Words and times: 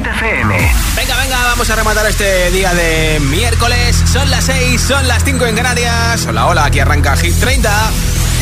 Hit 0.00 0.06
FM. 0.06 0.56
Venga, 0.96 1.16
venga, 1.18 1.36
vamos 1.44 1.68
a 1.68 1.76
rematar 1.76 2.06
este 2.06 2.50
día 2.52 2.72
de 2.72 3.20
miércoles. 3.20 4.02
Son 4.10 4.30
las 4.30 4.46
6, 4.46 4.80
son 4.80 5.06
las 5.06 5.22
5 5.24 5.44
en 5.44 5.54
Canarias. 5.54 6.24
Hola, 6.26 6.46
hola, 6.46 6.64
aquí 6.64 6.80
arranca 6.80 7.14
Hit 7.16 7.38
30. 7.38 7.70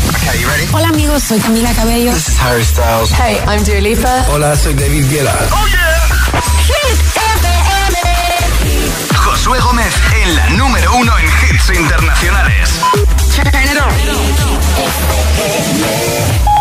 Okay, 0.09 0.41
you 0.41 0.49
ready? 0.49 0.69
Hola 0.73 0.87
amigos, 0.89 1.25
soy 1.25 1.41
Camila 1.41 1.73
Cabello. 1.75 2.13
This 2.13 2.29
is 2.29 2.39
Harry 2.41 2.65
Styles. 2.65 3.11
Hey, 3.11 3.41
I'm 3.49 3.65
Dua 3.65 3.81
Lipa. 3.81 4.25
Hola, 4.29 4.55
soy 4.55 4.75
David 4.75 5.11
Guetta. 5.11 5.35
¡Oh, 5.51 5.67
yeah! 5.67 6.07
Hit 6.63 7.01
FM. 7.43 8.13
Josué 9.17 9.59
Gómez 9.59 9.93
en 10.23 10.37
la 10.37 10.51
número 10.51 10.95
uno 10.95 11.13
en 11.19 11.27
hits 11.27 11.71
internacionales. 11.75 12.71
Turn 13.35 13.49
it 13.49 13.79
on. 16.55 16.58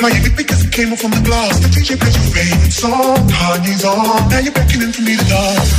Your 0.00 0.08
lip 0.08 0.32
because 0.34 0.64
it 0.64 0.72
came 0.72 0.94
off 0.94 1.00
from 1.00 1.10
the 1.10 1.20
glass. 1.20 1.60
The 1.60 1.68
DJ 1.68 2.00
plays 2.00 2.16
your 2.16 2.32
favorite 2.32 2.72
song. 2.72 3.20
Kanye's 3.28 3.84
on. 3.84 4.32
Now 4.32 4.40
you're 4.40 4.56
beckoning 4.56 4.92
for 4.96 5.02
me 5.04 5.12
to 5.12 5.26
dance. 5.28 5.70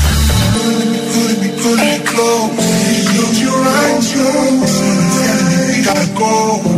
Pulling 1.09 1.41
me, 1.41 1.50
pulling 1.57 1.89
me, 1.89 2.06
close. 2.06 2.53
Close 2.53 3.41
your 3.41 3.57
eyes, 3.57 4.06
close. 4.13 4.77
Telling 5.18 5.47
me 5.50 5.57
we 5.73 5.77
gotta 5.81 6.09
go. 6.13 6.33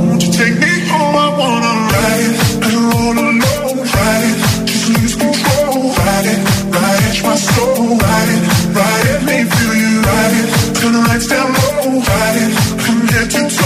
Won't 0.07 0.23
you 0.23 0.31
take 0.31 0.55
me 0.55 0.71
home? 0.87 1.15
I 1.19 1.27
wanna 1.35 1.73
ride. 1.91 2.31
I 2.63 2.67
don't 2.71 2.87
wanna 2.95 3.27
know. 3.35 3.75
Ride. 3.91 4.35
Just 4.63 4.87
lose 4.95 5.15
control. 5.19 5.91
Ride 5.99 6.27
it, 6.31 6.39
ride 6.71 7.03
it, 7.11 7.17
my 7.27 7.35
soul. 7.35 7.99
Ride 7.99 8.31
it, 8.39 8.43
ride 8.71 9.07
it, 9.11 9.19
make 9.27 9.43
me 9.43 9.51
feel 9.51 9.73
you. 9.83 9.99
Ride 9.99 10.35
it, 10.39 10.47
turn 10.79 10.91
the 10.95 11.01
lights 11.11 11.27
down 11.27 11.51
low. 11.51 11.99
Ride 12.07 12.39
it, 12.39 12.51
from 12.79 12.97
head 13.11 13.27
to 13.35 13.62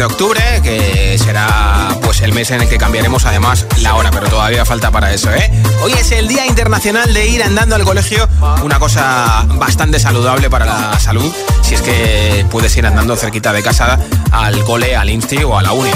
de 0.00 0.06
octubre, 0.06 0.40
que 0.62 1.18
será 1.18 1.94
pues 2.00 2.22
el 2.22 2.32
mes 2.32 2.50
en 2.52 2.62
el 2.62 2.68
que 2.70 2.78
cambiaremos 2.78 3.26
además 3.26 3.66
la 3.82 3.96
hora, 3.96 4.10
pero 4.10 4.30
todavía 4.30 4.64
falta 4.64 4.90
para 4.90 5.12
eso, 5.12 5.30
¿eh? 5.30 5.50
Hoy 5.82 5.92
es 5.92 6.10
el 6.12 6.26
Día 6.26 6.46
Internacional 6.46 7.12
de 7.12 7.28
ir 7.28 7.42
andando 7.42 7.74
al 7.74 7.84
colegio, 7.84 8.26
una 8.62 8.78
cosa 8.78 9.44
bastante 9.46 10.00
saludable 10.00 10.48
para 10.48 10.64
la 10.64 10.98
salud, 10.98 11.30
si 11.60 11.74
es 11.74 11.82
que 11.82 12.46
puedes 12.50 12.74
ir 12.78 12.86
andando 12.86 13.14
cerquita 13.14 13.52
de 13.52 13.62
casa 13.62 13.98
al 14.32 14.64
cole, 14.64 14.96
al 14.96 15.10
insti 15.10 15.44
o 15.44 15.58
a 15.58 15.62
la 15.62 15.72
uni. 15.72 15.90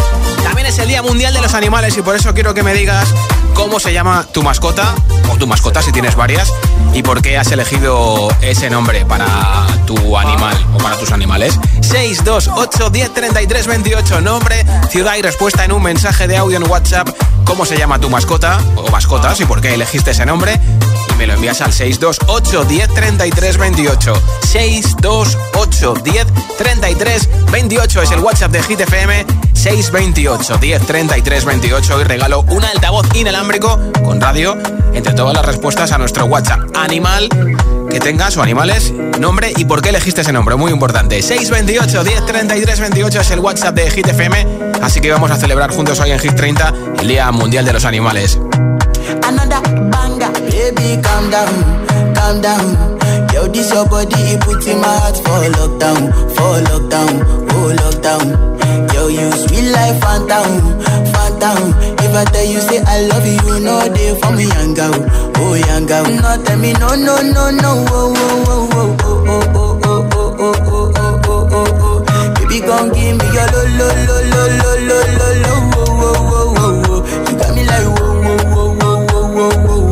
Es 0.66 0.78
el 0.78 0.88
Día 0.88 1.02
Mundial 1.02 1.34
de 1.34 1.42
los 1.42 1.52
Animales 1.52 1.96
y 1.98 2.02
por 2.02 2.16
eso 2.16 2.32
quiero 2.32 2.54
que 2.54 2.62
me 2.62 2.72
digas 2.72 3.12
cómo 3.52 3.78
se 3.78 3.92
llama 3.92 4.26
tu 4.32 4.42
mascota, 4.42 4.94
o 5.30 5.36
tu 5.36 5.46
mascota 5.46 5.82
si 5.82 5.92
tienes 5.92 6.16
varias, 6.16 6.50
y 6.94 7.02
por 7.02 7.20
qué 7.20 7.36
has 7.36 7.52
elegido 7.52 8.28
ese 8.40 8.70
nombre 8.70 9.04
para 9.04 9.26
tu 9.86 10.16
animal 10.16 10.56
o 10.74 10.78
para 10.78 10.96
tus 10.96 11.12
animales. 11.12 11.58
628 11.82 12.90
10 12.90 13.14
33 13.14 13.66
28, 13.66 14.20
nombre, 14.22 14.64
ciudad 14.88 15.16
y 15.16 15.22
respuesta 15.22 15.66
en 15.66 15.72
un 15.72 15.82
mensaje 15.82 16.26
de 16.26 16.38
audio 16.38 16.56
en 16.56 16.68
WhatsApp. 16.70 17.10
¿Cómo 17.44 17.64
se 17.64 17.76
llama 17.76 18.00
tu 18.00 18.10
mascota 18.10 18.58
o 18.76 18.90
mascotas 18.90 19.40
y 19.40 19.44
por 19.44 19.60
qué 19.60 19.74
elegiste 19.74 20.10
ese 20.10 20.26
nombre? 20.26 20.58
Y 21.10 21.14
me 21.14 21.26
lo 21.26 21.34
envías 21.34 21.60
al 21.60 21.72
628 21.72 22.64
10 22.64 22.88
33 22.94 23.58
28. 23.58 24.22
628 24.42 25.94
10 26.02 26.26
33 26.58 27.28
28 27.50 28.02
es 28.02 28.10
el 28.10 28.20
WhatsApp 28.20 28.50
de 28.50 28.62
Hit 28.62 28.80
FM. 28.80 29.26
628 29.52 30.58
10 30.58 30.86
33 30.86 31.44
28 31.44 32.00
y 32.00 32.04
regalo 32.04 32.44
un 32.48 32.64
altavoz 32.64 33.06
inalámbrico 33.14 33.80
con 34.04 34.20
radio 34.20 34.56
entre 34.92 35.14
todas 35.14 35.34
las 35.34 35.44
respuestas 35.44 35.92
a 35.92 35.98
nuestro 35.98 36.24
WhatsApp. 36.26 36.60
Animal 36.76 37.28
que 37.94 38.00
tengas 38.00 38.36
o 38.36 38.42
animales, 38.42 38.92
nombre 39.20 39.52
y 39.56 39.64
por 39.66 39.80
qué 39.80 39.90
elegiste 39.90 40.22
ese 40.22 40.32
nombre. 40.32 40.56
Muy 40.56 40.72
importante. 40.72 41.22
628 41.22 42.02
10 42.02 42.26
33 42.26 42.80
28 42.80 43.20
es 43.20 43.30
el 43.30 43.38
WhatsApp 43.38 43.76
de 43.76 43.88
Hit 43.88 44.08
FM. 44.08 44.72
Así 44.82 45.00
que 45.00 45.12
vamos 45.12 45.30
a 45.30 45.36
celebrar 45.36 45.70
juntos 45.70 46.00
hoy 46.00 46.10
en 46.10 46.18
Hit 46.18 46.34
30 46.34 46.74
el 46.98 47.06
Día 47.06 47.30
Mundial 47.30 47.64
de 47.64 47.72
los 47.72 47.84
Animales. 47.84 48.40
Yo, 53.44 53.50
this 53.52 53.70
your 53.72 53.86
body, 53.86 54.14
it 54.32 54.40
puts 54.40 54.66
in 54.66 54.80
my 54.80 54.88
heart 54.88 55.16
for 55.16 55.44
lockdown, 55.60 56.08
for 56.32 56.56
lockdown, 56.64 57.12
oh 57.52 57.68
lockdown. 57.76 58.24
Yo, 58.94 59.08
you 59.08 59.30
sweet 59.32 59.70
life, 59.70 60.00
phantom, 60.00 60.80
phantom. 61.12 61.74
If 62.00 62.14
I 62.14 62.24
tell 62.24 62.44
you 62.46 62.60
say 62.60 62.80
I 62.86 63.02
love 63.06 63.26
you, 63.26 63.60
know 63.60 63.86
they 63.88 64.18
for 64.18 64.32
me 64.32 64.44
young 64.48 64.72
girl, 64.72 64.94
oh 65.36 65.54
young 65.54 65.84
girl. 65.86 66.04
No 66.04 66.42
tell 66.44 66.58
me 66.58 66.72
no 66.74 66.94
no 66.94 67.20
no 67.20 67.50
no, 67.50 67.84
oh 67.88 68.14
oh 68.16 68.44
oh 68.44 68.96
oh 69.02 69.04
oh 69.04 69.44
oh 69.44 69.76
oh 69.84 70.08
oh 70.08 70.40
oh 70.40 70.56
oh 70.64 70.92
oh 70.96 71.20
oh 71.28 71.48
oh 71.52 72.04
oh. 72.08 72.34
Baby 72.40 72.60
gon' 72.64 72.88
give 72.94 73.16
me 73.18 73.26
your 73.28 73.46
lo 73.52 73.60
lo 73.76 73.88
lo 74.08 74.16
lo 74.32 74.42
lo 74.56 74.72
lo 74.88 74.98
lo 75.18 75.28
lo, 75.44 75.52
oh 75.74 75.92
oh 76.00 76.16
oh 76.32 76.56
oh 76.56 76.82
oh. 76.88 77.00
You 77.28 77.36
got 77.36 77.50
me 77.54 77.62
like 77.68 77.88
whoa 77.92 78.24
whoa 78.24 78.40
whoa 78.54 78.72
whoa 78.80 79.26
whoa 79.34 79.52
whoa 79.66 79.83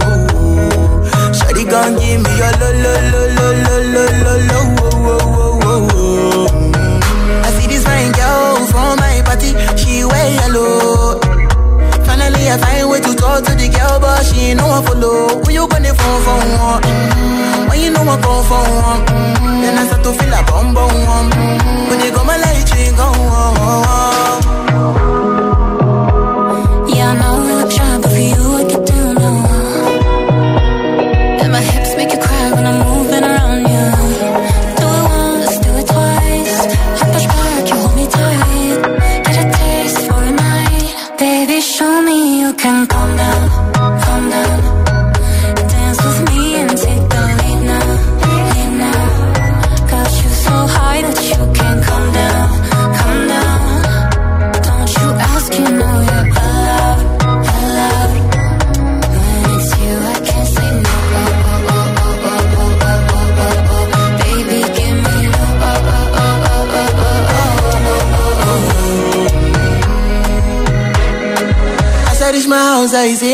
gon' 1.73 1.97
give 1.97 2.21
me 2.21 2.31
your 2.37 2.53
lo 2.61 2.69
lo 2.85 2.93
lo 3.13 3.23
lo 3.37 3.47
lo 3.65 3.75
lo 3.95 4.05
lo 4.25 4.35
lo, 4.49 4.59
oh 4.85 5.09
oh 5.09 5.33
oh 5.41 5.71
oh 5.73 5.89
oh. 5.95 7.45
I 7.47 7.49
see 7.57 7.67
this 7.67 7.83
fine 7.85 8.13
girl 8.13 8.67
from 8.69 8.99
my 9.01 9.23
party, 9.25 9.51
she 9.81 10.05
wear 10.05 10.27
yellow. 10.37 11.19
Finally, 12.05 12.45
I 12.53 12.59
find 12.61 12.91
way 12.91 13.01
to 13.01 13.15
talk 13.17 13.45
to 13.45 13.53
the 13.57 13.69
girl, 13.73 13.97
but 14.01 14.21
she 14.27 14.53
ain't 14.53 14.61
no 14.61 14.67
one 14.69 14.85
follow. 14.85 15.41
Who 15.41 15.51
you 15.51 15.67
gonna 15.67 15.95
phone 15.95 16.21
for 16.27 16.37
one? 16.61 16.83
Mm-hmm. 16.83 17.69
When 17.71 17.81
you 17.81 17.91
know 17.91 18.03
I 18.05 18.21
come 18.21 18.45
for 18.51 18.63
one, 18.85 19.01
mm-hmm. 19.09 19.63
then 19.63 19.79
I 19.79 19.87
start 19.89 20.03
to 20.05 20.13
feel 20.13 20.35
a 20.35 20.43
bum 20.45 20.75
bum. 20.75 20.91
Mm-hmm. 20.93 21.89
When 21.89 21.99
you 22.05 22.11
go 22.13 22.23
my 22.25 22.37
light, 22.37 22.69
you 22.77 22.93
go 23.01 23.09
on. 23.09 24.72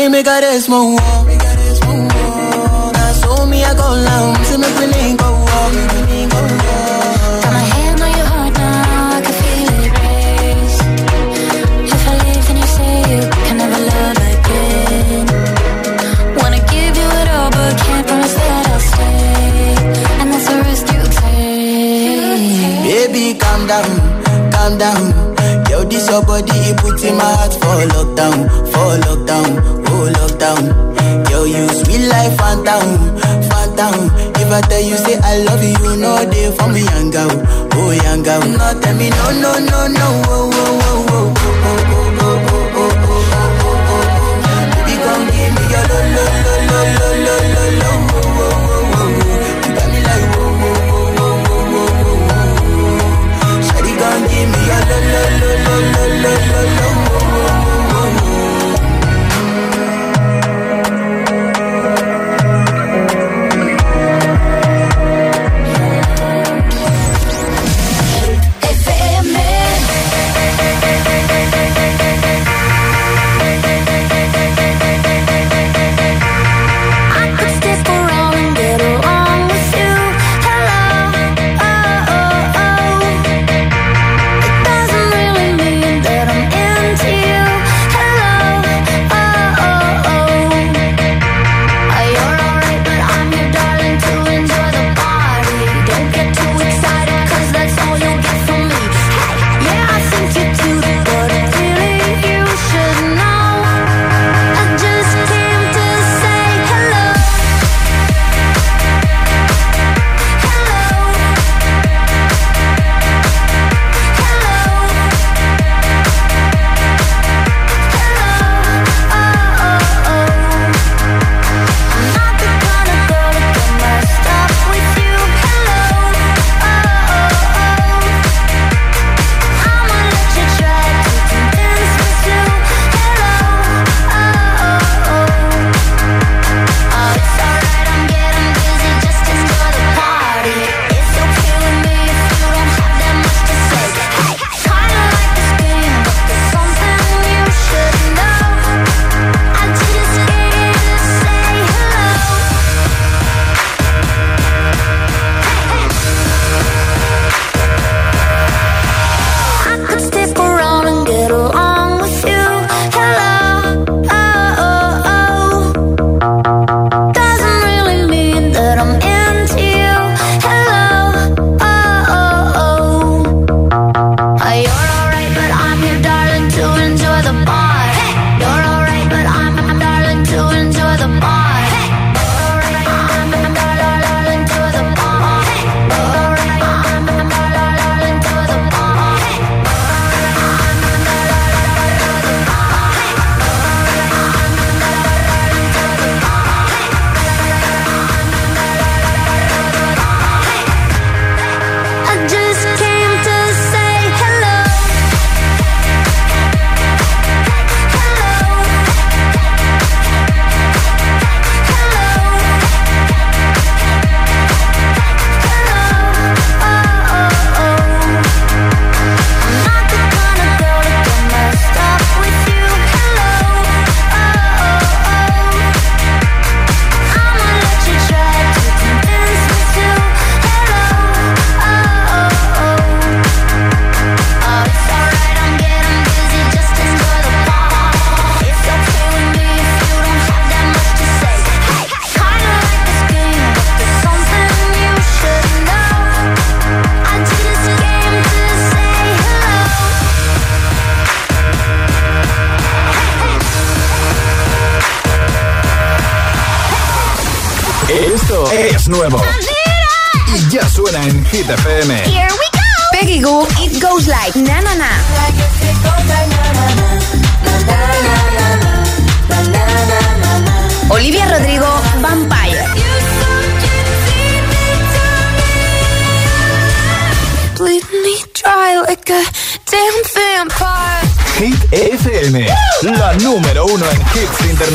Me 0.09 0.23
got 0.23 0.43
a 0.43 0.59
small. 0.59 1.18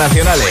Internacionales. 0.04 0.46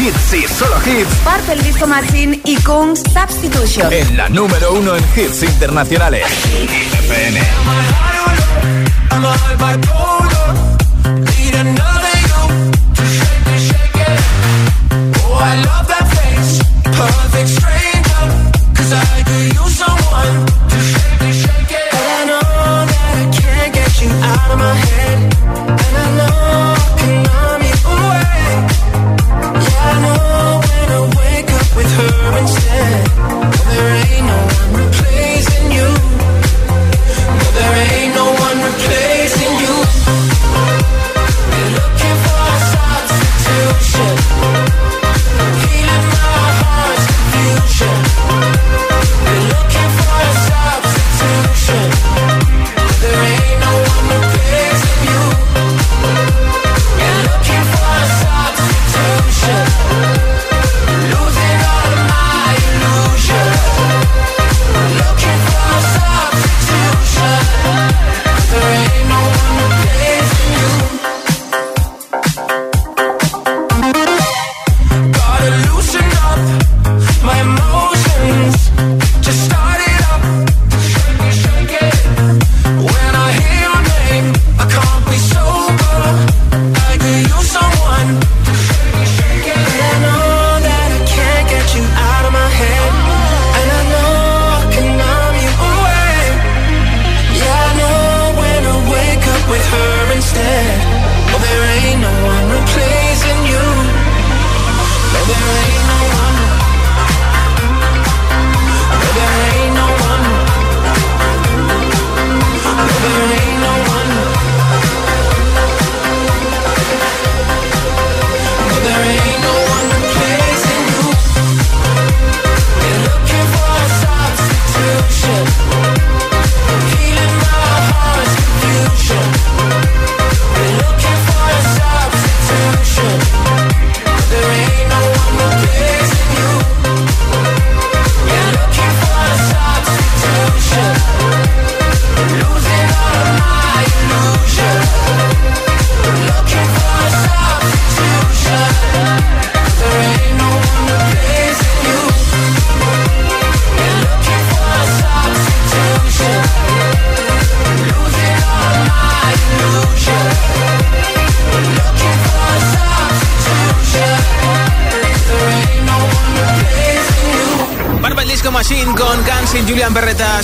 Hits 0.00 0.34
y 0.34 0.48
solo 0.48 0.76
hits. 0.86 1.14
Purple 1.16 1.62
Disco 1.62 1.86
Machine 1.86 2.40
y 2.44 2.56
Kung 2.62 2.96
Substitution. 2.96 3.92
En 3.92 4.16
la 4.16 4.28
número 4.30 4.72
uno 4.72 4.96
en 4.96 5.04
hits 5.14 5.42
internacionales. 5.42 6.24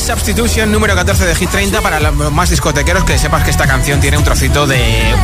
Substitution 0.09 0.73
número 0.73 0.95
14 0.95 1.27
de 1.27 1.35
Hit 1.35 1.51
30 1.51 1.83
para 1.83 2.01
los 2.01 2.33
más 2.33 2.49
discotequeros 2.49 3.05
que 3.05 3.19
sepas 3.19 3.45
que 3.45 3.51
esta 3.51 3.67
canción 3.67 4.01
tiene 4.01 4.17
un 4.17 4.25
trocito 4.25 4.67
de 4.67 4.81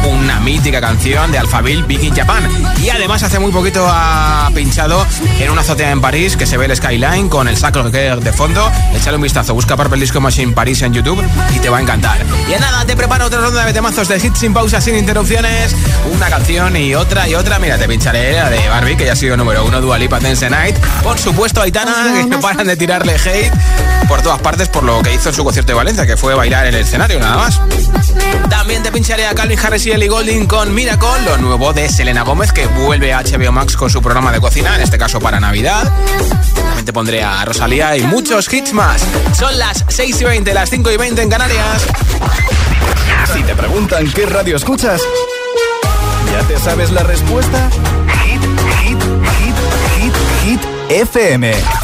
una 0.07 0.41
mítica 0.41 0.79
canción 0.79 1.33
de 1.33 1.39
Alphaville 1.39 1.85
Big 1.85 2.05
in 2.05 2.15
Japan. 2.15 2.47
Y 2.83 2.91
además 2.91 3.23
hace 3.23 3.39
muy 3.39 3.51
poquito 3.51 3.87
ha 3.89 4.51
pinchado 4.55 5.07
en 5.41 5.51
una 5.51 5.63
azotea 5.63 5.91
en 5.91 6.03
París 6.03 6.37
que 6.37 6.45
se 6.45 6.59
ve 6.59 6.67
el 6.67 6.77
skyline 6.77 7.31
con 7.31 7.49
el 7.49 7.57
sacro 7.57 7.89
de 7.91 8.33
fondo. 8.35 8.71
Échale 8.95 9.17
un 9.17 9.23
vistazo 9.23 9.55
busca 9.55 9.75
Purple 9.75 9.99
Disco 9.99 10.21
Machine 10.21 10.53
París 10.53 10.83
en 10.83 10.93
YouTube 10.93 11.25
y 11.55 11.59
te 11.61 11.71
va 11.71 11.79
a 11.79 11.81
encantar. 11.81 12.19
Y 12.47 12.61
nada 12.61 12.85
te 12.85 12.95
preparo 12.95 13.25
otra 13.25 13.41
ronda 13.41 13.65
de 13.65 13.73
temazos 13.73 14.07
de 14.09 14.19
hits 14.19 14.39
sin 14.39 14.53
pausas 14.53 14.85
sin 14.85 14.97
interrupciones. 14.97 15.75
Una 16.15 16.29
canción 16.29 16.77
y 16.77 16.95
otra 16.95 17.27
y 17.27 17.35
otra. 17.35 17.59
Mira 17.59 17.79
te 17.79 17.89
pincharé 17.89 18.35
la 18.35 18.51
de 18.51 18.69
Barbie 18.69 18.99
que 18.99 19.07
ya 19.07 19.15
ha 19.15 19.17
sido 19.17 19.35
número 19.35 19.65
uno 19.65 19.81
Dua 19.81 19.97
Lipa 19.97 20.21
Dance 20.21 20.45
the 20.45 20.51
Night. 20.51 20.77
Por 21.03 21.19
supuesto 21.19 21.63
Aitana 21.63 22.13
que 22.15 22.27
no 22.27 22.41
paran 22.41 22.67
de 22.67 22.77
tirarle 22.77 23.15
hate 23.15 23.53
por 24.09 24.23
todas 24.23 24.41
partes 24.41 24.69
por 24.69 24.83
lo 24.83 25.03
que 25.03 25.15
hizo 25.15 25.29
en 25.29 25.35
su 25.35 25.45
concierto 25.45 25.73
de 25.73 25.77
Valencia, 25.77 26.07
que 26.07 26.17
fue 26.17 26.35
bailar 26.35 26.67
en 26.67 26.75
el 26.75 26.81
escenario 26.83 27.19
nada 27.19 27.37
más. 27.37 27.61
También 28.49 28.83
te 28.83 28.93
pincharé 28.93 29.27
a 29.27 29.35
Calvin 29.35 29.59
Harris 29.59 29.87
y 29.87 29.93
Ellie 29.93 30.09
Golding 30.09 30.47
con 30.47 30.75
Miracle, 30.75 31.23
lo 31.25 31.37
nuevo 31.39 31.73
de 31.73 31.89
Selena 31.89 32.23
Gómez, 32.23 32.53
que 32.53 32.67
vuelve 32.67 33.13
a 33.13 33.23
HBO 33.23 33.53
Max 33.53 33.77
con 33.77 33.91
su 33.91 34.03
programa 34.03 34.33
de 34.33 34.41
cocina, 34.41 34.75
en 34.77 34.83
este 34.83 34.99
caso 34.99 35.21
para 35.21 35.41
Navidad. 35.41 35.91
También 36.55 36.85
te 36.85 36.93
pondré 36.93 37.23
a 37.23 37.45
Rosalía 37.45 37.97
y 37.97 38.03
muchos 38.03 38.53
hits 38.53 38.73
más. 38.73 39.03
Son 39.37 39.57
las 39.59 39.85
6 39.89 40.21
y 40.21 40.25
20, 40.25 40.55
las 40.55 40.71
5 40.71 40.91
y 40.91 40.97
20 40.97 41.23
en 41.23 41.31
Canarias. 41.31 41.87
Si 43.33 43.43
te 43.43 43.55
preguntan 43.55 44.11
qué 44.13 44.27
radio 44.27 44.57
escuchas, 44.57 45.01
¿ya 46.33 46.47
te 46.47 46.59
sabes 46.59 46.91
la 46.91 47.03
respuesta? 47.03 47.71
Hit, 48.25 48.43
hit, 48.83 49.03
hit, 49.39 49.55
hit, 49.99 50.15
hit, 50.45 50.61
FM. 50.91 51.84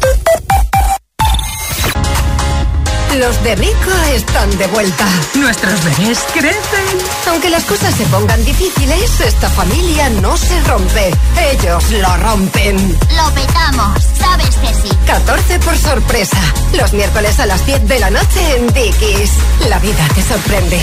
Los 3.19 3.43
de 3.43 3.55
Rico 3.55 3.91
están 4.13 4.49
de 4.57 4.67
vuelta. 4.67 5.05
Nuestros 5.35 5.83
bebés 5.83 6.19
crecen. 6.33 6.97
Aunque 7.29 7.49
las 7.49 7.65
cosas 7.65 7.93
se 7.93 8.05
pongan 8.05 8.43
difíciles, 8.45 9.19
esta 9.19 9.49
familia 9.49 10.09
no 10.21 10.37
se 10.37 10.61
rompe. 10.63 11.11
Ellos 11.51 11.91
lo 11.91 12.17
rompen. 12.17 12.77
Lo 13.15 13.33
petamos, 13.33 14.01
sabes 14.17 14.55
que 14.55 14.73
sí. 14.73 14.95
14 15.05 15.59
por 15.59 15.77
sorpresa. 15.77 16.39
Los 16.73 16.93
miércoles 16.93 17.37
a 17.41 17.45
las 17.47 17.65
10 17.65 17.85
de 17.87 17.99
la 17.99 18.09
noche 18.09 18.55
en 18.57 18.67
Dickies. 18.67 19.31
La 19.67 19.79
vida 19.79 20.07
te 20.15 20.21
sorprende. 20.21 20.79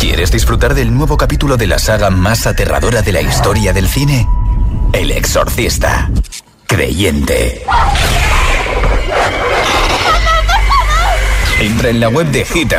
¿Quieres 0.00 0.32
disfrutar 0.32 0.74
del 0.74 0.94
nuevo 0.94 1.18
capítulo 1.18 1.58
de 1.58 1.66
la 1.66 1.78
saga 1.78 2.08
más 2.08 2.46
aterradora 2.46 3.02
de 3.02 3.12
la 3.12 3.20
historia 3.20 3.74
del 3.74 3.88
cine? 3.88 4.26
El 4.94 5.10
Exorcista. 5.10 6.10
Creyente. 6.66 7.64
Entra 11.60 11.88
en 11.88 12.00
la 12.00 12.08
web 12.08 12.26
de 12.28 12.44
Hit 12.44 12.74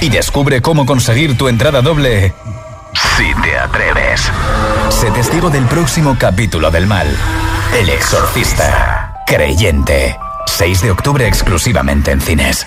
y 0.00 0.08
descubre 0.08 0.60
cómo 0.60 0.86
conseguir 0.86 1.36
tu 1.36 1.48
entrada 1.48 1.82
doble. 1.82 2.34
Si 3.16 3.34
te 3.42 3.58
atreves. 3.58 4.22
Se 4.90 5.10
testigo 5.10 5.50
del 5.50 5.64
próximo 5.64 6.16
capítulo 6.18 6.70
del 6.70 6.86
mal. 6.86 7.06
El 7.78 7.88
exorcista. 7.88 9.22
Creyente. 9.26 10.16
6 10.46 10.82
de 10.82 10.90
octubre 10.90 11.26
exclusivamente 11.26 12.12
en 12.12 12.20
cines. 12.20 12.66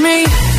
me. 0.00 0.49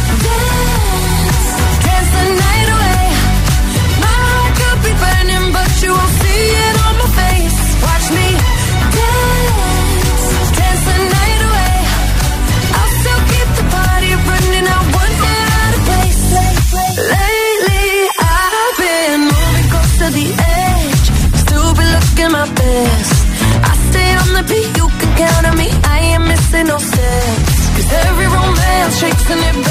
Chasing 29.01 29.39
and 29.39 29.57
it 29.57 29.70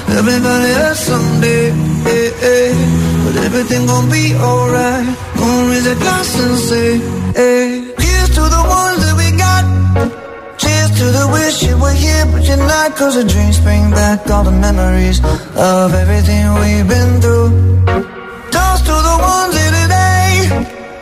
everybody 0.21 0.71
hurts 0.81 0.99
someday. 0.99 1.67
Yeah, 2.05 2.29
yeah. 2.45 3.23
But 3.23 3.35
everything 3.47 3.87
gon' 3.87 4.07
be 4.09 4.35
alright. 4.35 5.07
Gonna 5.37 5.69
raise 5.71 5.87
a 5.87 5.95
glass 5.95 6.29
and 6.43 6.57
say, 6.69 6.89
hey. 7.39 7.93
Here's 8.05 8.29
to 8.37 8.43
the 8.55 8.63
ones 8.81 8.99
that 9.03 9.15
we 9.21 9.27
got. 9.45 9.63
Cheers 10.61 10.91
to 10.99 11.05
the 11.17 11.25
wish 11.35 11.63
you 11.63 11.75
were 11.83 11.97
here, 12.05 12.25
but 12.31 12.43
you're 12.47 12.65
not. 12.73 12.95
Cause 12.95 13.15
the 13.15 13.25
dreams 13.33 13.59
bring 13.59 13.89
back 13.89 14.29
all 14.29 14.43
the 14.43 14.57
memories 14.67 15.19
of 15.55 15.93
everything 15.93 16.43
we've 16.61 16.87
been 16.87 17.11
through. 17.21 18.20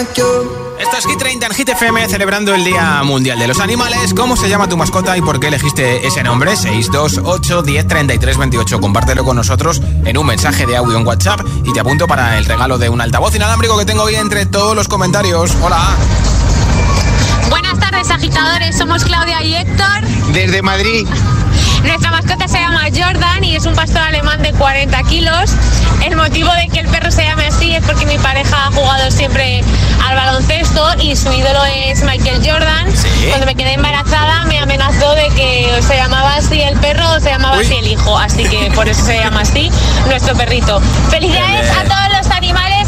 Esto 0.00 0.96
es 0.96 1.06
Hit 1.06 1.18
30 1.18 1.46
en 1.46 1.52
Hit 1.52 1.70
celebrando 2.08 2.54
el 2.54 2.64
Día 2.64 3.02
Mundial 3.02 3.38
de 3.38 3.46
los 3.46 3.60
Animales. 3.60 4.14
¿Cómo 4.14 4.34
se 4.34 4.48
llama 4.48 4.66
tu 4.66 4.78
mascota 4.78 5.14
y 5.18 5.20
por 5.20 5.38
qué 5.38 5.48
elegiste 5.48 6.06
ese 6.06 6.22
nombre? 6.22 6.56
628 6.56 7.62
10 7.62 7.86
33 7.86 8.38
28. 8.38 8.80
Compártelo 8.80 9.24
con 9.24 9.36
nosotros 9.36 9.82
en 10.06 10.16
un 10.16 10.24
mensaje 10.24 10.64
de 10.64 10.78
audio 10.78 10.96
en 10.96 11.06
WhatsApp 11.06 11.42
y 11.66 11.74
te 11.74 11.80
apunto 11.80 12.06
para 12.06 12.38
el 12.38 12.46
regalo 12.46 12.78
de 12.78 12.88
un 12.88 13.02
altavoz 13.02 13.34
inalámbrico 13.34 13.76
que 13.76 13.84
tengo 13.84 14.04
hoy 14.04 14.14
entre 14.14 14.46
todos 14.46 14.74
los 14.74 14.88
comentarios. 14.88 15.54
Hola. 15.60 15.98
Buenas 17.50 17.78
tardes, 17.80 18.10
agitadores. 18.10 18.78
Somos 18.78 19.04
Claudia 19.04 19.42
y 19.42 19.56
Héctor. 19.56 20.06
Desde 20.32 20.62
Madrid. 20.62 21.06
Nuestra 21.82 22.10
mascota 22.10 22.46
se 22.46 22.60
llama 22.60 22.82
Jordan 22.94 23.42
y 23.42 23.56
es 23.56 23.66
un 23.66 23.74
pastor 23.74 24.02
alemán 24.02 24.42
de 24.42 24.52
40 24.52 25.02
kilos. 25.04 25.50
El 26.04 26.16
motivo 26.16 26.50
de 26.54 26.68
que 26.68 26.80
el 26.80 26.88
perro 26.88 27.10
se 27.10 27.24
llame 27.24 27.46
así 27.46 27.74
es 27.74 27.84
porque 27.84 28.06
mi 28.06 28.18
pareja 28.18 28.66
ha 28.66 28.70
jugado 28.70 29.10
siempre 29.10 29.64
al 30.06 30.16
baloncesto 30.16 30.94
y 31.00 31.16
su 31.16 31.32
ídolo 31.32 31.60
es 31.64 32.02
Michael 32.04 32.40
Jordan. 32.44 32.86
Cuando 33.28 33.46
me 33.46 33.54
quedé 33.56 33.74
embarazada 33.74 34.44
me 34.44 34.58
amenazó 34.58 35.14
de 35.14 35.28
que 35.30 35.82
se 35.82 35.96
llamaba 35.96 36.36
así 36.36 36.60
el 36.60 36.78
perro 36.78 37.10
o 37.10 37.20
se 37.20 37.30
llamaba 37.30 37.58
así 37.58 37.74
el 37.74 37.88
hijo. 37.88 38.16
Así 38.16 38.44
que 38.44 38.70
por 38.74 38.88
eso 38.88 39.04
se 39.04 39.16
llama 39.16 39.40
así 39.40 39.70
nuestro 40.06 40.36
perrito. 40.36 40.80
Felicidades 41.10 41.70
a 41.70 41.82
todos 41.84 42.18
los 42.18 42.30
animales 42.30 42.79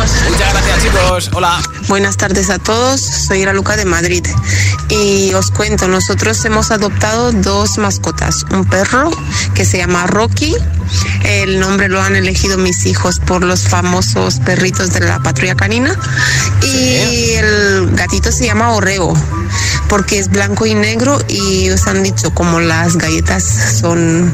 Muchas 0.00 0.52
gracias, 0.52 0.82
chicos. 0.82 1.30
Hola. 1.34 1.60
Buenas 1.90 2.16
tardes 2.16 2.50
a 2.50 2.60
todos, 2.60 3.00
soy 3.00 3.40
Ira 3.40 3.52
Luca 3.52 3.76
de 3.76 3.84
Madrid 3.84 4.24
y 4.90 5.34
os 5.34 5.50
cuento, 5.50 5.88
nosotros 5.88 6.44
hemos 6.44 6.70
adoptado 6.70 7.32
dos 7.32 7.78
mascotas, 7.78 8.44
un 8.52 8.64
perro 8.64 9.10
que 9.56 9.64
se 9.64 9.78
llama 9.78 10.06
Rocky, 10.06 10.54
el 11.24 11.58
nombre 11.58 11.88
lo 11.88 12.00
han 12.00 12.14
elegido 12.14 12.58
mis 12.58 12.86
hijos 12.86 13.18
por 13.18 13.42
los 13.42 13.62
famosos 13.62 14.38
perritos 14.38 14.92
de 14.92 15.00
la 15.00 15.18
patrulla 15.18 15.56
canina 15.56 15.98
y 16.62 17.30
el 17.32 17.90
gatito 17.96 18.30
se 18.30 18.46
llama 18.46 18.70
Oreo 18.70 19.12
porque 19.88 20.20
es 20.20 20.28
blanco 20.28 20.66
y 20.66 20.76
negro 20.76 21.18
y 21.26 21.68
os 21.70 21.88
han 21.88 22.04
dicho 22.04 22.32
como 22.32 22.60
las 22.60 22.96
galletas 22.96 23.42
son 23.80 24.32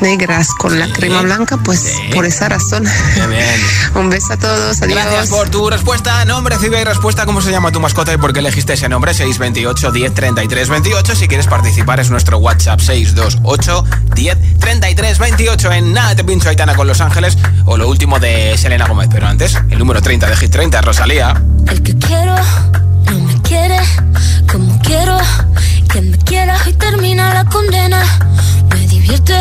negras 0.00 0.48
con 0.58 0.78
la 0.78 0.92
crema 0.92 1.22
blanca, 1.22 1.56
pues 1.58 1.84
por 2.12 2.26
esa 2.26 2.48
razón. 2.48 2.84
Un 3.94 4.10
beso 4.10 4.32
a 4.32 4.36
todos, 4.36 4.82
adiós. 4.82 4.98
Gracias 4.98 5.28
por 5.28 5.48
tu 5.48 5.70
respuesta. 5.70 6.24
Nombre, 6.24 6.58
ciudad 6.58 6.71
y 6.80 6.84
respuesta. 6.84 7.26
¿Cómo 7.26 7.40
se 7.40 7.50
llama 7.50 7.70
tu 7.70 7.80
mascota 7.80 8.12
y 8.12 8.16
por 8.16 8.32
qué 8.32 8.40
elegiste 8.40 8.72
ese 8.72 8.88
nombre? 8.88 9.12
628 9.12 9.92
10 9.92 10.14
33 10.14 10.68
28. 10.68 11.14
Si 11.14 11.28
quieres 11.28 11.46
participar 11.46 12.00
es 12.00 12.10
nuestro 12.10 12.38
WhatsApp 12.38 12.80
628 12.80 13.84
10 14.14 14.58
33 14.58 15.18
28. 15.18 15.72
En 15.72 15.92
nada 15.92 16.14
te 16.14 16.24
pincho 16.24 16.48
Aitana 16.48 16.74
con 16.74 16.86
Los 16.86 17.00
Ángeles 17.00 17.36
o 17.66 17.76
lo 17.76 17.88
último 17.88 18.18
de 18.18 18.56
Selena 18.56 18.86
Gómez. 18.86 19.08
Pero 19.10 19.26
antes, 19.26 19.58
el 19.70 19.78
número 19.78 20.00
30 20.00 20.28
de 20.28 20.36
Hit 20.36 20.50
30, 20.50 20.80
Rosalía. 20.80 21.42
El 21.68 21.82
que 21.82 21.96
quiero 21.98 22.34
no 23.06 23.18
me 23.18 23.42
quiere 23.42 23.78
como 24.50 24.78
quiero. 24.80 25.18
Quien 25.92 26.10
me 26.10 26.16
quiera 26.16 26.56
y 26.66 26.72
termina 26.72 27.34
la 27.34 27.44
condena. 27.44 28.02
Me 28.70 28.86
divierte, 28.86 29.38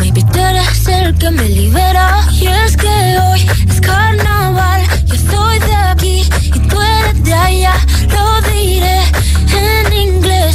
maybe 0.00 0.22
tú 0.32 0.38
eres 0.38 0.88
el 0.88 1.18
que 1.18 1.30
me 1.30 1.46
libera. 1.50 2.26
Y 2.32 2.46
es 2.46 2.78
que 2.78 3.18
hoy 3.18 3.46
es 3.68 3.80
carnaval. 3.82 4.80
Yo 5.04 5.16
soy 5.30 5.58
de 5.58 5.74
aquí 5.74 6.22
y 6.44 6.58
tú 6.68 6.80
eres 6.80 7.22
de 7.24 7.34
allá. 7.34 7.74
Lo 8.08 8.40
diré 8.50 9.02
en 9.52 9.92
inglés 9.92 10.45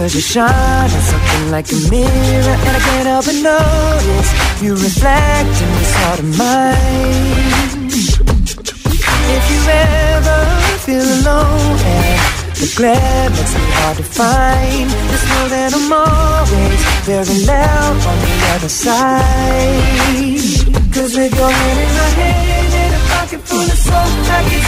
Cause 0.00 0.14
you 0.14 0.22
shine 0.22 0.88
something 0.88 1.50
like 1.50 1.70
a 1.70 1.76
mirror 1.90 2.56
And 2.64 2.74
I 2.74 2.80
can't 2.80 3.06
help 3.06 3.26
but 3.26 3.34
notice 3.34 4.62
You 4.62 4.72
reflect 4.72 5.60
in 5.60 5.70
this 5.76 5.94
heart 6.00 6.20
of 6.20 6.38
mine. 6.40 7.84
If 9.36 9.44
you 9.52 9.60
ever 9.68 10.40
feel 10.86 11.04
alone 11.04 11.76
And 11.84 12.56
the 12.56 12.72
glare 12.78 13.28
makes 13.28 13.52
me 13.54 13.60
hard 13.76 13.96
to 13.98 14.02
find 14.02 14.88
Just 14.88 15.26
know 15.28 15.48
that 15.52 15.74
I'm 15.76 15.92
always 15.92 16.80
Very 17.04 17.44
loud 17.44 18.00
on 18.10 18.18
the 18.24 18.32
other 18.54 18.70
side. 18.70 19.84
Cause 20.94 21.14
we're 21.14 21.28
going 21.28 21.76
in 21.84 21.92
my 21.92 22.08
head 22.16 22.49
of 23.68 23.78
soul. 23.78 24.10
I 24.30 24.40
can 24.48 24.62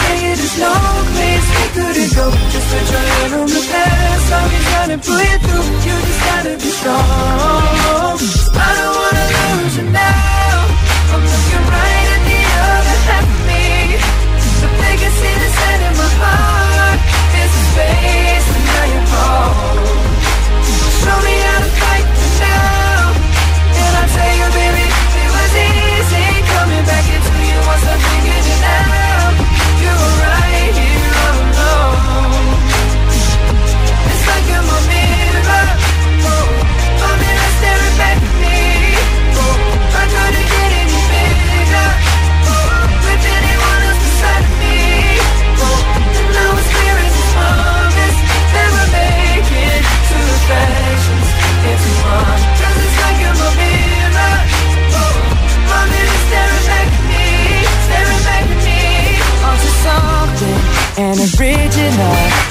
we 1.57 1.65
couldn't 1.75 2.11
go. 2.13 2.25
Just 2.53 2.67
put 2.69 2.85
your 2.91 3.03
on 3.39 3.47
the 3.47 3.63
past. 3.71 4.27
I'll 4.33 4.49
pull 5.01 5.21
you 5.21 5.37
through. 5.45 5.67
You 5.87 5.95
just 6.07 6.21
gotta 6.27 6.53
be 6.63 6.71
strong. 6.79 8.17
I 8.53 8.69
don't 8.77 8.95
wanna 9.01 9.25
lose 9.33 9.75
you 9.79 9.87
now. 9.89 10.57
I'm 11.13 11.23
looking 11.23 11.65
right 11.73 12.07
at 12.15 12.23
the 12.29 12.41
other 12.69 12.97
half 13.07 13.25
of 13.33 13.41
me. 13.49 13.65
The 14.61 14.69
biggest 14.81 15.17
the 15.41 15.49
set 15.57 15.79
in 15.87 15.93
my 16.01 16.09
heart 16.21 16.99
is 17.41 17.53
the. 17.75 18.13
Show 21.03 21.19
me 21.19 21.52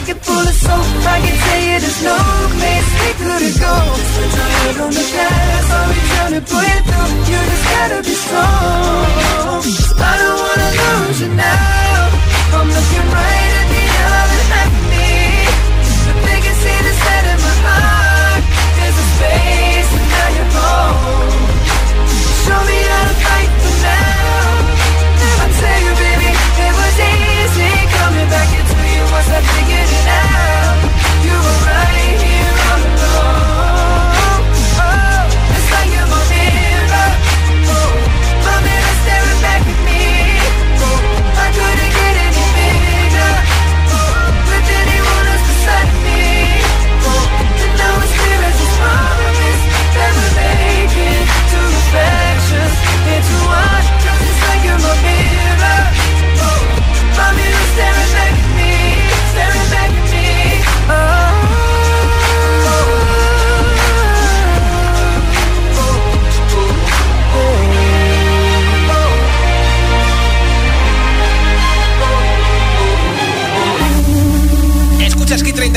pocket 0.00 0.24
full 0.24 0.48
of 0.48 0.54
soap, 0.54 0.86
I 1.04 1.20
can 1.20 1.36
tell 1.44 1.60
you 1.68 1.76
there's 1.84 2.02
no 2.02 2.16
place 2.56 2.88
we 3.00 3.10
couldn't 3.20 3.56
go. 3.60 3.74
Put 4.16 4.30
your 4.36 4.48
head 4.56 4.76
on 4.84 4.92
the 4.98 5.04
glass, 5.12 5.66
I'll 5.76 5.92
be 5.92 6.02
trying 6.10 6.34
to 6.38 6.42
pull 6.50 6.64
you 6.72 6.80
through. 6.88 7.10
You 7.30 7.38
just 7.50 7.64
gotta 7.72 8.00
be 8.08 8.14
strong. 8.24 9.62
I 10.00 10.12
don't 10.20 10.38
wanna 10.44 10.68
lose 10.80 11.20
you 11.20 11.30
now. 11.34 12.56
I'm 12.56 12.68
looking 12.76 13.06
right 13.16 13.52
at 13.60 13.66
the 13.72 13.79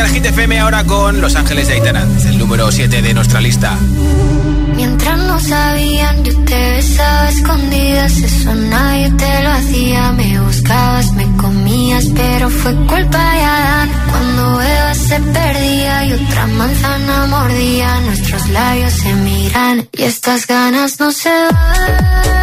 30 0.04 0.14
Hit 0.16 0.26
FM 0.26 0.60
ahora 0.60 0.84
con 0.84 1.22
Los 1.22 1.36
Ángeles 1.36 1.68
de 1.68 1.76
Aitana, 1.76 2.06
el 2.26 2.38
número 2.38 2.70
7 2.70 3.02
de 3.02 3.14
nuestra 3.14 3.40
lista. 3.40 3.78
Mientras 4.76 5.18
no 5.18 5.40
sabían, 5.40 6.24
yo 6.26 6.34
te 6.44 6.72
besaba 6.72 7.30
escondidas. 7.30 8.12
Eso 8.18 8.54
nadie 8.54 9.12
te 9.12 9.44
lo 9.44 9.50
hacía. 9.52 10.12
Me 10.12 10.40
buscabas, 10.42 11.14
me 11.14 11.26
comías, 11.38 12.06
pero 12.16 12.50
fue 12.50 12.76
culpa 12.86 13.34
de 13.34 13.42
Adán. 13.44 13.90
Cuando 14.10 14.62
Eva 14.62 14.94
se 14.94 15.20
perdía 15.22 16.06
y 16.06 16.14
otra 16.14 16.48
manzana 16.48 17.26
mordía, 17.28 18.00
nuestros 18.02 18.50
labios 18.50 18.94
se 18.94 19.14
miran 19.14 19.88
y 19.94 20.04
estas 20.04 20.48
ganas 20.48 21.00
no 21.00 21.12
se 21.12 21.30
van. 21.30 22.43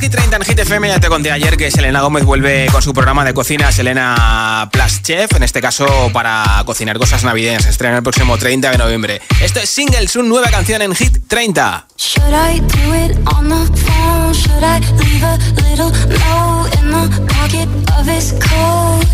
Hit 0.00 0.12
30 0.12 0.36
en 0.36 0.42
Hit 0.42 0.58
FM, 0.58 0.88
ya 0.88 1.00
te 1.00 1.08
conté 1.08 1.30
ayer 1.30 1.56
que 1.56 1.70
Selena 1.70 2.00
Gómez 2.00 2.24
vuelve 2.24 2.66
con 2.72 2.82
su 2.82 2.92
programa 2.92 3.24
de 3.24 3.34
cocina 3.34 3.70
Selena 3.70 4.68
Plus 4.72 5.02
Chef, 5.02 5.32
en 5.36 5.42
este 5.42 5.60
caso 5.60 5.86
para 6.12 6.62
cocinar 6.64 6.98
cosas 6.98 7.24
navideñas, 7.24 7.66
estrena 7.66 7.98
el 7.98 8.02
próximo 8.02 8.38
30 8.38 8.70
de 8.70 8.78
noviembre. 8.78 9.20
Esto 9.40 9.60
es 9.60 9.70
Singles, 9.70 10.16
una 10.16 10.28
nueva 10.28 10.48
canción 10.50 10.82
en 10.82 10.94
Hit 10.94 11.18
30. 11.28 11.86
Should 11.96 12.32
I 12.32 12.60
do 12.60 12.94
it 12.94 13.16
on 13.34 13.48
the 13.48 13.78
phone? 13.80 14.32
Should 14.34 14.64
I 14.64 14.80
leave 14.98 15.24
a 15.24 15.38
little 15.68 15.90
note 15.90 16.74
in 16.78 16.90
the 16.90 17.34
pocket 17.34 17.68
of 17.98 18.08
his 18.08 18.32
coat? 18.32 19.06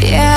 Yeah, 0.00 0.36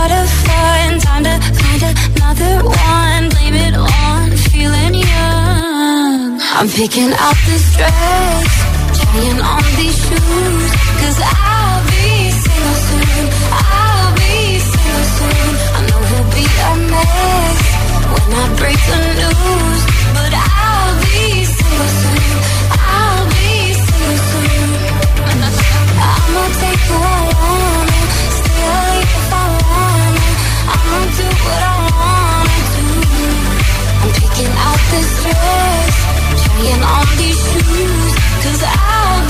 lot 0.00 0.10
of 0.10 0.30
fun. 0.44 1.00
Time 1.00 1.24
to 1.24 1.59
find 1.70 1.82
another 1.82 2.64
one. 2.64 3.28
Blame 3.30 3.54
it 3.54 3.74
on 3.74 4.30
feeling 4.50 4.94
young. 4.94 6.40
I'm 6.58 6.68
picking 6.68 7.12
out 7.12 7.36
this 7.46 7.76
dress, 7.76 8.48
trying 9.00 9.40
on 9.40 9.64
these 9.78 9.98
shoes. 10.06 10.70
Cause 11.00 11.18
I'll 11.22 11.82
be 11.86 12.30
single 12.42 12.78
soon. 12.88 13.26
I'll 13.52 14.14
be 14.14 14.58
single 14.58 15.06
soon. 15.16 15.52
I 15.76 15.80
know 15.88 16.00
he'll 16.10 16.30
be 16.38 16.46
a 16.68 16.72
mess 16.92 17.60
when 18.12 18.28
I 18.40 18.46
break 18.60 18.80
the 18.90 19.00
news. 19.20 19.80
But 20.16 20.32
I'll 20.34 20.94
be 21.00 21.44
single 21.44 21.92
soon. 22.00 22.49
What 31.46 31.60
I 31.62 31.76
wanna 31.98 32.58
do. 32.74 32.88
I'm 34.02 34.10
picking 34.20 34.52
out 34.66 34.82
this 34.92 35.10
dress, 35.22 35.94
trying 36.44 36.82
on 36.94 37.06
these 37.20 37.40
shoes. 37.50 38.12
Cause 38.42 38.62
I'll 38.64 39.29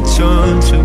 to 0.00 0.16
turn 0.16 0.60
to. 0.60 0.78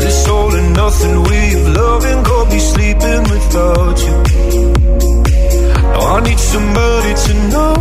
This 0.00 0.28
all 0.28 0.54
and 0.54 0.74
nothing 0.74 1.22
way 1.22 1.54
of 1.54 1.68
loving, 1.76 2.22
go 2.22 2.44
be 2.50 2.58
sleeping 2.58 3.22
without 3.32 3.98
you. 4.06 4.16
Now 5.92 6.16
I 6.16 6.20
need 6.28 6.38
somebody 6.38 7.12
to 7.24 7.32
know, 7.52 7.74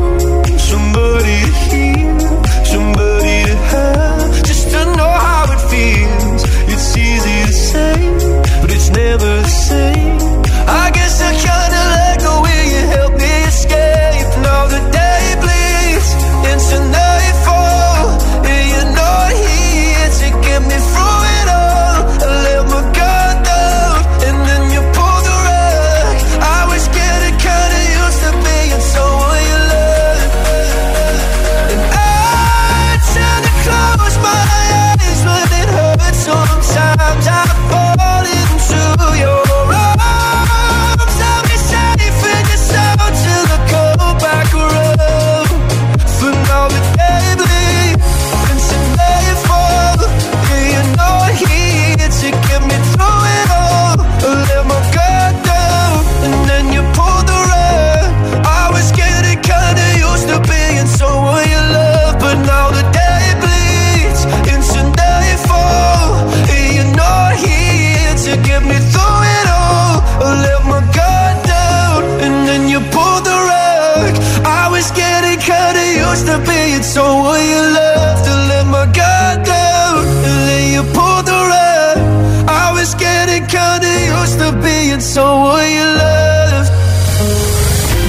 somebody 0.57 1.37
to 1.47 1.53
hear, 1.67 2.19
somebody 2.73 3.37
to 3.49 3.55
have, 3.71 4.43
just 4.43 4.69
to 4.71 4.85
know 4.97 5.13
how 5.27 5.45
it 5.55 5.61
feels. 5.71 6.41
It's 6.73 6.97
easy 6.97 7.37
to 7.47 7.53
say, 7.53 7.95
but 8.61 8.71
it's 8.71 8.89
never 8.91 9.40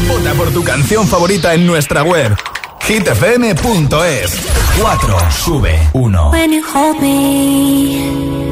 Vota 0.08 0.34
por 0.36 0.50
tu 0.52 0.62
canción 0.62 1.06
favorita 1.08 1.52
en 1.54 1.66
nuestra 1.66 2.02
web 2.04 2.36
hitfm.es 2.80 4.46
4 4.80 5.18
sube 5.30 5.78
1 5.92 6.30
When 6.30 6.52
you 6.52 6.62
hold 6.62 7.00
me 7.00 8.42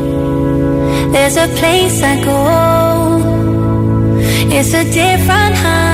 There's 1.12 1.36
a 1.36 1.48
place 1.58 2.02
I 2.02 2.24
go. 2.24 3.18
It's 4.52 4.72
a 4.74 4.84
different 4.84 5.56
high. 5.56 5.89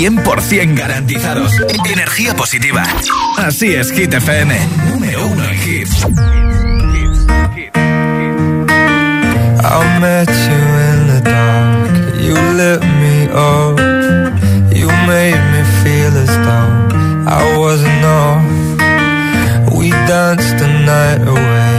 100% 0.00 0.78
garantizados. 0.78 1.52
Energía 1.84 2.34
positiva. 2.34 2.82
Así 3.36 3.74
es, 3.74 3.92
Hit 3.92 4.14
FM. 4.14 4.58
Número 4.88 5.26
uno 5.26 5.44
en 5.44 5.68
hits. 5.68 6.06
I 9.62 9.98
met 10.00 10.30
you 10.30 10.60
in 10.88 11.06
the 11.06 11.20
dark. 11.22 11.90
You 12.18 12.34
lit 12.56 12.80
me 12.80 13.28
up. 13.34 13.78
You 14.74 14.88
made 15.06 15.42
me 15.52 15.62
feel 15.82 16.16
as 16.16 16.32
though 16.46 16.88
I 17.28 17.58
wasn't 17.58 18.02
off. 18.02 18.42
We 19.76 19.90
danced 19.90 20.56
the 20.56 20.68
night 20.86 21.28
away. 21.28 21.76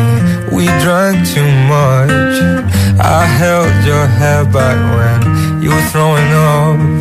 We 0.51 0.67
drank 0.83 1.27
too 1.27 1.51
much. 1.67 2.37
I 2.99 3.25
held 3.25 3.83
your 3.83 4.05
hair 4.05 4.45
back 4.45 4.77
when 4.95 5.63
you 5.63 5.71
were 5.71 5.87
throwing 5.89 6.31
up. 6.33 7.00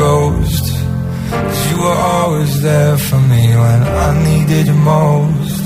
When. 0.00 0.66
Cause 1.30 1.62
you 1.70 1.76
were 1.84 2.00
always 2.16 2.52
there 2.62 2.96
for 3.08 3.20
me 3.32 3.44
when 3.62 3.80
I 4.06 4.08
needed 4.28 4.66
you 4.72 4.78
most. 4.94 5.60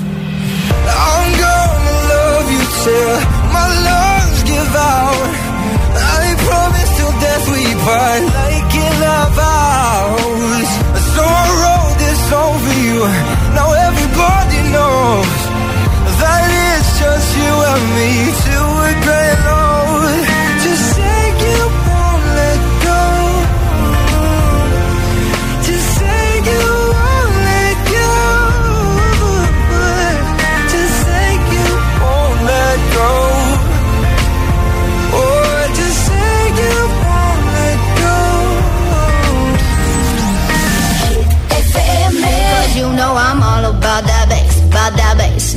I'm 1.10 1.28
gonna 1.44 1.96
love 2.14 2.46
you 2.54 2.64
till 2.82 3.14
my 3.56 3.66
lungs 3.88 4.40
give 4.52 4.72
out. 4.98 5.30
I 6.18 6.24
promise 6.48 6.90
till 6.98 7.14
death 7.24 7.44
we 7.54 7.64
part 7.86 8.13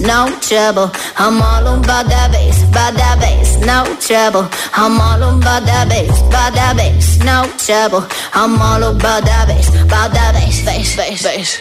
no 0.08 0.32
trouble. 0.40 0.90
I'm 1.20 1.42
all 1.44 1.68
about 1.68 2.08
that 2.08 2.32
bass, 2.32 2.64
about 2.64 2.96
that 2.96 3.20
bass, 3.20 3.60
no 3.60 3.84
trouble. 4.00 4.48
I'm 4.72 4.96
all 4.96 5.20
about 5.20 5.68
that 5.68 5.92
bass, 5.92 6.16
about 6.32 6.56
that 6.56 6.80
bass, 6.80 7.20
no 7.28 7.44
trouble. 7.60 8.08
I'm 8.32 8.56
all 8.56 8.96
about 8.96 9.28
that 9.28 9.52
bass, 9.52 9.68
about 9.84 10.16
that 10.16 10.32
bass, 10.32 10.64
bass, 10.64 10.96
bass, 10.96 11.22
bass. 11.28 11.60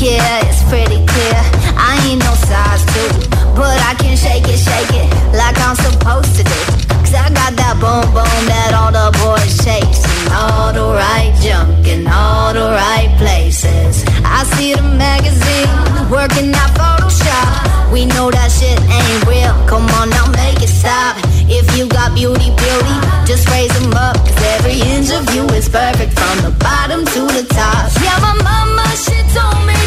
Yeah, 0.00 0.48
it's 0.48 0.64
pretty 0.72 1.04
clear. 1.04 1.40
I 1.76 2.00
ain't 2.08 2.24
no 2.24 2.32
size 2.48 2.82
two, 2.88 3.28
but 3.52 3.76
I 3.84 3.92
can 4.00 4.16
shake 4.16 4.48
it, 4.48 4.56
shake 4.56 4.94
it 4.96 5.08
like 5.36 5.60
I'm 5.60 5.76
supposed 5.76 6.40
to 6.40 6.42
do. 6.48 6.60
Cause 7.04 7.12
I 7.12 7.28
got 7.36 7.52
that 7.52 7.76
boom 7.76 8.08
boom 8.16 8.40
that 8.48 8.72
all 8.72 8.92
the 8.92 9.12
boys 9.20 9.60
chase. 9.60 10.00
And 10.24 10.32
all 10.32 10.72
the 10.72 10.88
right 10.96 11.36
junk 11.44 11.86
in 11.86 12.08
all 12.08 12.52
the 12.54 12.64
right 12.72 13.12
places. 13.20 14.04
I 14.24 14.44
see 14.56 14.72
the 14.72 14.82
magazine 14.82 15.87
working 16.10 16.52
out 16.54 16.70
Photoshop. 16.76 17.92
We 17.92 18.04
know 18.04 18.30
that 18.30 18.50
shit 18.52 18.76
ain't 18.88 19.24
real. 19.24 19.54
Come 19.68 19.88
on 20.00 20.10
now, 20.10 20.26
make 20.32 20.60
it 20.60 20.68
stop. 20.68 21.16
If 21.48 21.64
you 21.76 21.88
got 21.88 22.14
beauty, 22.14 22.52
beauty, 22.52 22.96
just 23.24 23.48
raise 23.48 23.72
them 23.80 23.92
up. 23.94 24.16
Cause 24.16 24.42
every 24.58 24.80
inch 24.92 25.10
of 25.12 25.24
you 25.34 25.44
is 25.56 25.68
perfect 25.68 26.12
from 26.18 26.36
the 26.44 26.52
bottom 26.58 27.04
to 27.04 27.20
the 27.32 27.44
top. 27.48 27.92
Yeah, 28.02 28.18
my 28.20 28.34
mama, 28.42 28.84
she 28.96 29.16
told 29.32 29.64
me 29.64 29.77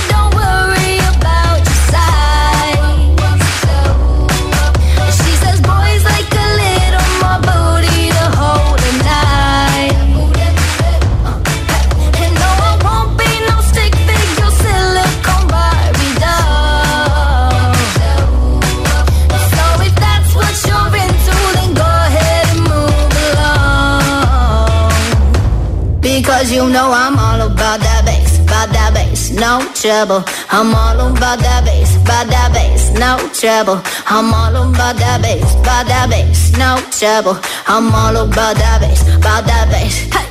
Because 26.11 26.51
you 26.51 26.67
know 26.69 26.91
I'm 26.91 27.17
all 27.17 27.39
about 27.39 27.79
that 27.79 28.03
bass, 28.03 28.37
about 28.43 28.67
that 28.75 28.91
bass, 28.93 29.31
no 29.31 29.63
trouble. 29.71 30.27
I'm 30.51 30.75
all 30.75 30.99
about 31.07 31.39
that 31.39 31.63
bass, 31.63 31.95
about 31.95 32.27
that 32.27 32.51
bass, 32.51 32.91
no 32.99 33.15
trouble. 33.31 33.79
I'm 34.11 34.27
all 34.27 34.51
about 34.51 34.99
that 34.99 35.23
bass, 35.23 35.55
about 35.55 35.87
that 35.87 36.11
bass, 36.11 36.51
no 36.59 36.83
trouble. 36.91 37.39
I'm 37.65 37.95
all 37.95 38.27
about 38.27 38.59
that 38.59 38.83
bass, 38.83 39.07
about 39.07 39.47
that 39.47 39.71
bass. 39.71 40.03
Hey, 40.11 40.27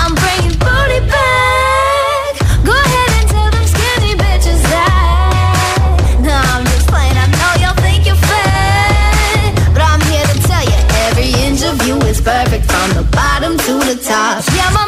I'm 0.00 0.16
bringing 0.16 0.56
booty 0.56 1.04
back. 1.12 2.32
Go 2.64 2.72
ahead 2.72 3.10
and 3.20 3.28
tell 3.28 3.50
them 3.52 3.66
skinny 3.68 4.16
bitches 4.16 4.64
that. 4.72 6.24
No, 6.24 6.32
I'm 6.56 6.64
just 6.72 6.88
playing. 6.88 7.20
I 7.20 7.28
know 7.36 7.52
y'all 7.68 7.76
think 7.84 8.08
you're 8.08 8.16
fat, 8.16 9.52
but 9.76 9.84
I'm 9.84 10.00
here 10.08 10.24
to 10.24 10.36
tell 10.48 10.64
you 10.64 10.80
every 11.04 11.28
inch 11.44 11.60
of 11.68 11.76
you 11.84 12.00
is 12.08 12.16
perfect 12.16 12.64
from 12.64 12.96
the 12.96 13.04
bottom 13.12 13.60
to 13.60 13.74
the 13.92 14.00
top. 14.00 14.40
Yeah, 14.56 14.72
my 14.72 14.87